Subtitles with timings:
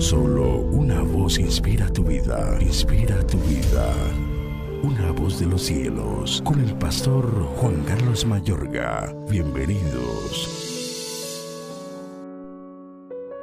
[0.00, 3.92] Solo una voz inspira tu vida, inspira tu vida.
[4.82, 7.26] Una voz de los cielos, con el pastor
[7.56, 9.14] Juan Carlos Mayorga.
[9.28, 10.48] Bienvenidos.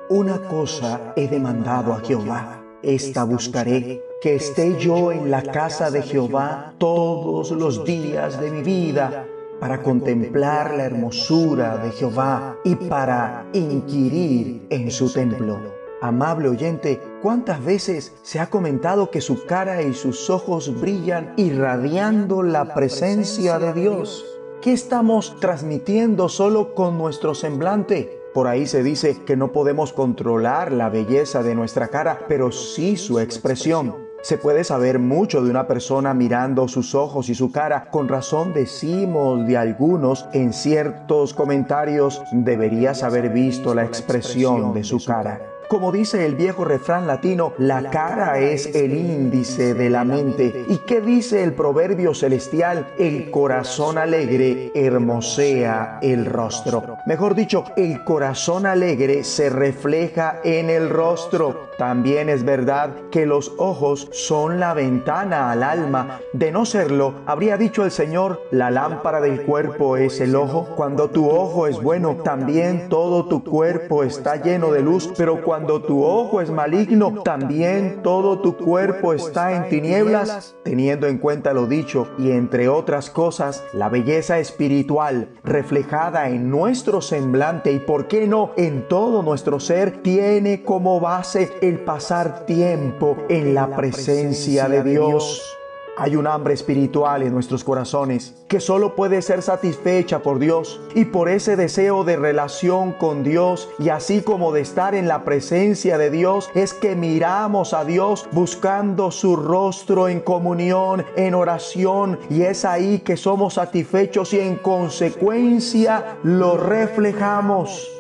[0.10, 6.02] Una cosa he demandado a Jehová, esta buscaré, que esté yo en la casa de
[6.02, 9.28] Jehová todos los días de mi vida
[9.60, 15.77] para contemplar la hermosura de Jehová y para inquirir en su templo.
[16.00, 22.44] Amable oyente, ¿cuántas veces se ha comentado que su cara y sus ojos brillan irradiando
[22.44, 24.24] la presencia de Dios?
[24.62, 28.22] ¿Qué estamos transmitiendo solo con nuestro semblante?
[28.36, 32.96] Por ahí se dice que no podemos controlar la belleza de nuestra cara, pero sí
[32.96, 33.96] su expresión.
[34.22, 37.90] Se puede saber mucho de una persona mirando sus ojos y su cara.
[37.90, 45.04] Con razón decimos de algunos en ciertos comentarios, deberías haber visto la expresión de su
[45.04, 45.57] cara.
[45.68, 50.66] Como dice el viejo refrán latino, la cara es el índice de la mente.
[50.70, 52.88] ¿Y qué dice el proverbio celestial?
[52.98, 56.98] El corazón alegre hermosea el rostro.
[57.06, 61.68] Mejor dicho, el corazón alegre se refleja en el rostro.
[61.78, 66.22] También es verdad que los ojos son la ventana al alma.
[66.32, 70.66] De no serlo, habría dicho el Señor, la lámpara del cuerpo es el ojo.
[70.78, 75.57] Cuando tu ojo es bueno, también todo tu cuerpo está lleno de luz, pero cuando
[75.58, 81.52] cuando tu ojo es maligno, también todo tu cuerpo está en tinieblas, teniendo en cuenta
[81.52, 88.08] lo dicho y entre otras cosas, la belleza espiritual reflejada en nuestro semblante y por
[88.08, 94.70] qué no en todo nuestro ser, tiene como base el pasar tiempo en la presencia
[94.70, 95.57] de Dios.
[96.00, 101.06] Hay un hambre espiritual en nuestros corazones que solo puede ser satisfecha por Dios y
[101.06, 103.68] por ese deseo de relación con Dios.
[103.80, 108.30] Y así como de estar en la presencia de Dios es que miramos a Dios
[108.32, 112.20] buscando su rostro en comunión, en oración.
[112.30, 117.97] Y es ahí que somos satisfechos y en consecuencia lo reflejamos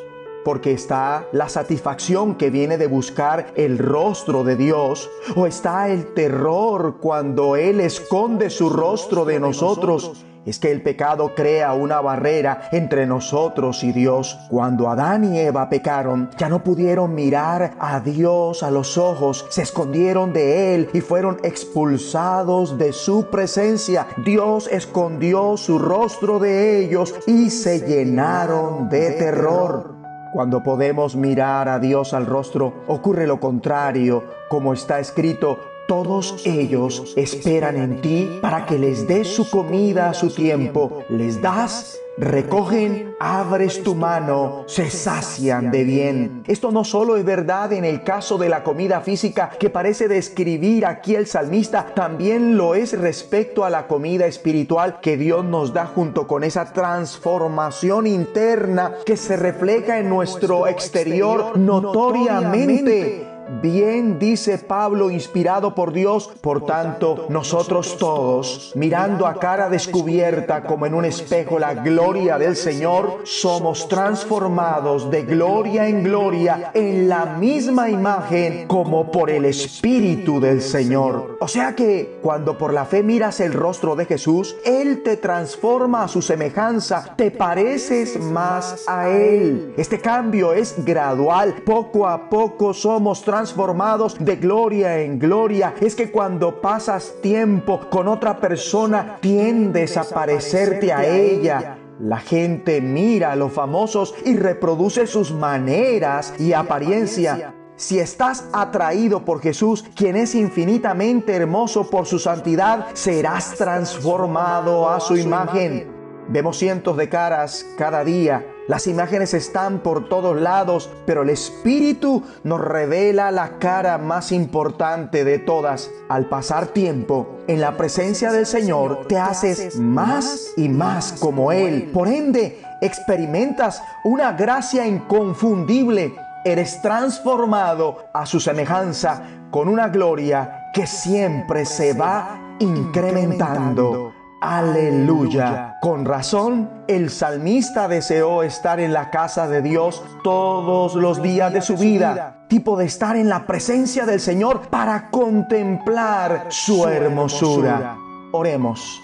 [0.48, 6.14] porque está la satisfacción que viene de buscar el rostro de Dios, o está el
[6.14, 10.26] terror cuando Él esconde su rostro de nosotros.
[10.46, 14.40] Es que el pecado crea una barrera entre nosotros y Dios.
[14.50, 19.64] Cuando Adán y Eva pecaron, ya no pudieron mirar a Dios a los ojos, se
[19.64, 24.08] escondieron de Él y fueron expulsados de su presencia.
[24.24, 29.97] Dios escondió su rostro de ellos y se llenaron de terror.
[30.38, 37.16] Cuando podemos mirar a Dios al rostro, ocurre lo contrario, como está escrito, todos ellos
[37.16, 41.02] esperan en ti para que les des su comida a su tiempo.
[41.10, 46.44] Les das recogen, abres tu mano, se sacian de bien.
[46.48, 50.86] Esto no solo es verdad en el caso de la comida física que parece describir
[50.86, 55.86] aquí el salmista, también lo es respecto a la comida espiritual que Dios nos da
[55.86, 65.10] junto con esa transformación interna que se refleja en nuestro exterior notoriamente Bien dice Pablo,
[65.10, 71.58] inspirado por Dios, por tanto, nosotros todos, mirando a cara descubierta como en un espejo
[71.58, 79.12] la gloria del Señor, somos transformados de gloria en gloria en la misma imagen como
[79.12, 81.38] por el Espíritu del Señor.
[81.40, 86.04] O sea que cuando por la fe miras el rostro de Jesús, Él te transforma
[86.04, 89.74] a su semejanza, te pareces más a Él.
[89.78, 95.76] Este cambio es gradual, poco a poco somos transformados transformados de gloria en gloria.
[95.80, 101.78] Es que cuando pasas tiempo con otra persona, tiendes a parecerte a ella.
[102.00, 107.54] La gente mira a los famosos y reproduce sus maneras y apariencia.
[107.76, 115.00] Si estás atraído por Jesús, quien es infinitamente hermoso por su santidad, serás transformado a
[115.00, 115.92] su imagen.
[116.28, 118.57] Vemos cientos de caras cada día.
[118.68, 125.24] Las imágenes están por todos lados, pero el Espíritu nos revela la cara más importante
[125.24, 125.90] de todas.
[126.10, 131.92] Al pasar tiempo en la presencia del Señor, te haces más y más como Él.
[131.94, 136.14] Por ende, experimentas una gracia inconfundible.
[136.44, 144.17] Eres transformado a su semejanza con una gloria que siempre se va incrementando.
[144.42, 145.78] Aleluya.
[145.82, 151.62] Con razón, el salmista deseó estar en la casa de Dios todos los días de
[151.62, 157.98] su vida, tipo de estar en la presencia del Señor para contemplar su hermosura.
[158.32, 159.02] Oremos.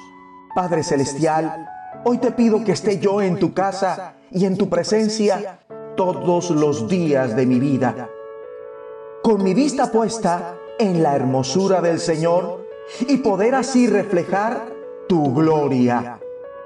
[0.55, 1.67] Padre Celestial,
[2.03, 5.59] hoy te pido que esté yo en tu casa y en tu presencia
[5.95, 8.07] todos los días de mi vida
[9.23, 12.67] con mi vista puesta en la hermosura del Señor
[13.07, 14.72] y poder así reflejar
[15.13, 16.19] tu gloria.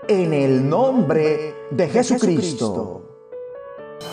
[0.07, 3.03] En el nombre de Jesucristo.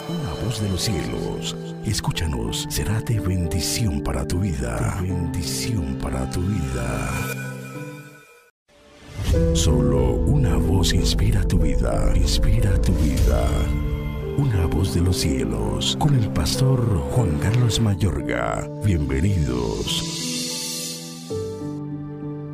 [0.08, 4.98] Una voz de los cielos, escúchanos, será de bendición para tu vida.
[5.00, 7.10] De bendición para tu vida.
[9.52, 13.46] Solo una voz inspira tu vida, inspira tu vida.
[14.36, 16.80] Una voz de los cielos, con el pastor
[17.12, 18.68] Juan Carlos Mayorga.
[18.84, 20.24] Bienvenidos.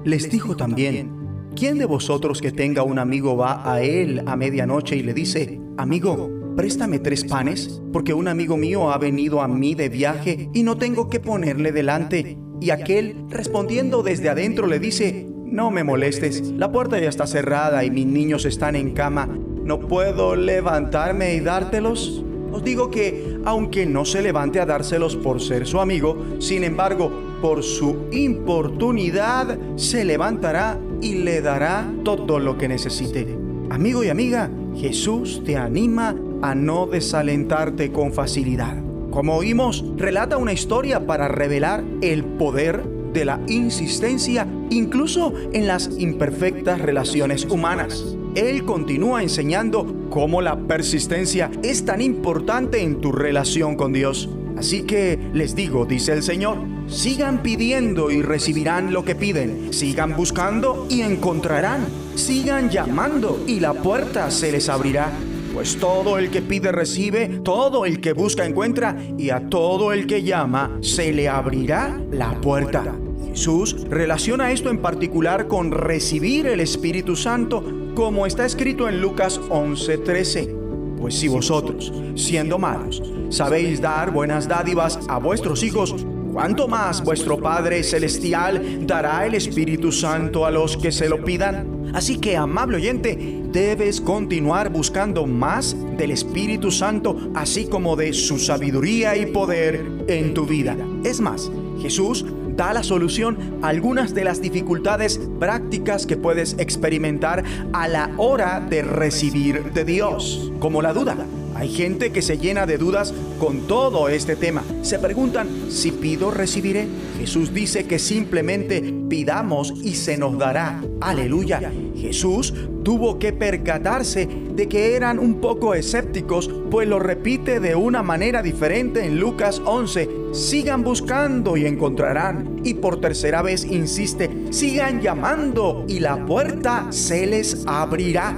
[0.04, 1.19] Les dijo también,
[1.54, 5.60] ¿quién de vosotros que tenga un amigo va a él a medianoche y le dice,
[5.76, 10.62] amigo, préstame tres panes, porque un amigo mío ha venido a mí de viaje y
[10.62, 12.38] no tengo que ponerle delante?
[12.60, 17.84] Y aquel, respondiendo desde adentro, le dice, no me molestes, la puerta ya está cerrada
[17.84, 19.28] y mis niños están en cama
[19.70, 22.24] ¿No puedo levantarme y dártelos?
[22.50, 27.38] Os digo que, aunque no se levante a dárselos por ser su amigo, sin embargo,
[27.40, 33.36] por su importunidad, se levantará y le dará todo lo que necesite.
[33.70, 38.76] Amigo y amiga, Jesús te anima a no desalentarte con facilidad.
[39.10, 42.82] Como oímos, relata una historia para revelar el poder
[43.12, 48.16] de la insistencia incluso en las imperfectas relaciones humanas.
[48.36, 54.28] Él continúa enseñando cómo la persistencia es tan importante en tu relación con Dios.
[54.56, 60.16] Así que les digo, dice el Señor, sigan pidiendo y recibirán lo que piden, sigan
[60.16, 65.10] buscando y encontrarán, sigan llamando y la puerta se les abrirá.
[65.54, 70.06] Pues todo el que pide recibe, todo el que busca encuentra y a todo el
[70.06, 72.94] que llama se le abrirá la puerta.
[73.30, 77.64] Jesús relaciona esto en particular con recibir el Espíritu Santo
[77.94, 80.56] como está escrito en Lucas 11:13.
[80.98, 85.94] Pues si vosotros, siendo malos, sabéis dar buenas dádivas a vuestros hijos,
[86.32, 91.80] ¿cuánto más vuestro Padre Celestial dará el Espíritu Santo a los que se lo pidan?
[91.94, 98.38] Así que, amable oyente, debes continuar buscando más del Espíritu Santo, así como de su
[98.38, 100.76] sabiduría y poder en tu vida.
[101.04, 101.50] Es más,
[101.80, 102.24] Jesús
[102.56, 107.42] da la solución a algunas de las dificultades prácticas que puedes experimentar
[107.72, 111.16] a la hora de recibir de Dios, como la duda.
[111.60, 114.64] Hay gente que se llena de dudas con todo este tema.
[114.80, 116.86] Se preguntan, si pido, recibiré.
[117.18, 118.80] Jesús dice que simplemente
[119.10, 120.82] pidamos y se nos dará.
[121.02, 121.70] Aleluya.
[121.94, 128.02] Jesús tuvo que percatarse de que eran un poco escépticos, pues lo repite de una
[128.02, 130.08] manera diferente en Lucas 11.
[130.32, 132.62] Sigan buscando y encontrarán.
[132.64, 138.34] Y por tercera vez insiste, sigan llamando y la puerta se les abrirá.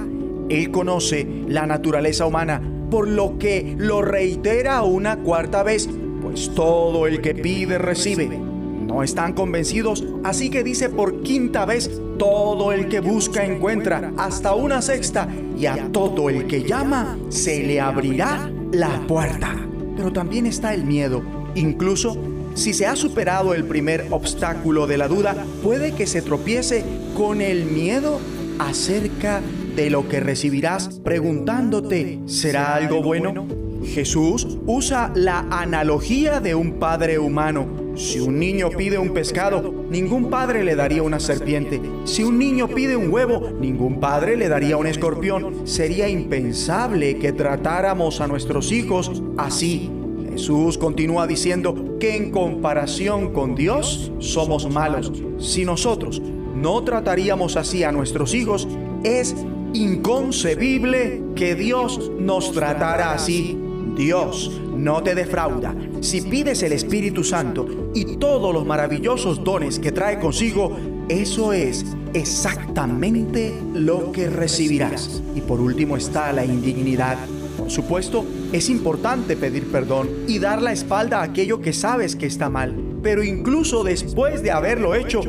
[0.49, 2.61] Él conoce la naturaleza humana,
[2.93, 5.89] por lo que lo reitera una cuarta vez,
[6.21, 11.89] pues todo el que pide recibe no están convencidos, así que dice por quinta vez,
[12.19, 17.63] todo el que busca encuentra, hasta una sexta, y a todo el que llama se
[17.63, 19.55] le abrirá la puerta.
[19.95, 21.23] Pero también está el miedo,
[21.55, 22.15] incluso
[22.53, 26.85] si se ha superado el primer obstáculo de la duda, puede que se tropiece
[27.17, 28.19] con el miedo
[28.59, 33.47] acerca de lo que recibirás preguntándote, ¿será algo bueno?
[33.85, 40.31] Jesús usa la analogía de un padre humano si un niño pide un pescado, ningún
[40.31, 41.79] padre le daría una serpiente.
[42.05, 45.67] Si un niño pide un huevo, ningún padre le daría un escorpión.
[45.67, 49.91] Sería impensable que tratáramos a nuestros hijos así.
[50.31, 55.11] Jesús continúa diciendo que en comparación con Dios somos malos.
[55.37, 56.19] Si nosotros
[56.55, 58.67] no trataríamos así a nuestros hijos,
[59.03, 59.35] es
[59.73, 63.57] inconcebible que Dios nos tratara así.
[63.95, 65.75] Dios no te defrauda.
[66.01, 70.75] Si pides el Espíritu Santo y todos los maravillosos dones que trae consigo,
[71.09, 75.21] eso es exactamente lo que recibirás.
[75.35, 77.17] Y por último está la indignidad.
[77.57, 82.25] Por supuesto, es importante pedir perdón y dar la espalda a aquello que sabes que
[82.25, 82.75] está mal.
[83.01, 85.21] Pero incluso después de haberlo hecho,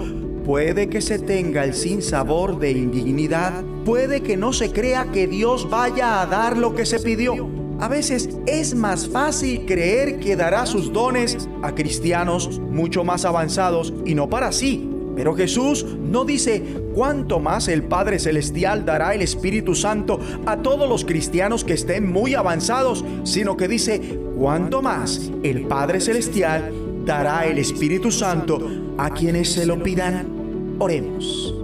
[0.44, 3.64] puede que se tenga el sinsabor de indignidad.
[3.84, 7.88] Puede que no se crea que Dios vaya a dar lo que se pidió a
[7.88, 14.14] veces es más fácil creer que dará sus dones a cristianos mucho más avanzados y
[14.14, 14.90] no para sí.
[15.16, 16.62] Pero Jesús no dice
[16.94, 22.10] cuánto más el Padre Celestial dará el Espíritu Santo a todos los cristianos que estén
[22.10, 26.72] muy avanzados, sino que dice cuánto más el Padre Celestial
[27.04, 30.76] dará el Espíritu Santo a quienes se lo pidan.
[30.78, 31.54] Oremos.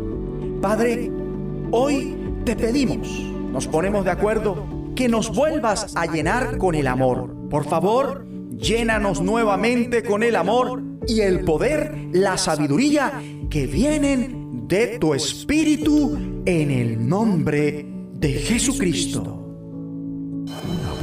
[0.60, 1.10] Padre,
[1.70, 3.08] hoy te pedimos,
[3.52, 7.34] nos ponemos de acuerdo que nos vuelvas a llenar con el amor.
[7.48, 14.98] Por favor, llénanos nuevamente con el amor y el poder, la sabiduría que vienen de
[14.98, 19.39] tu Espíritu en el nombre de Jesucristo.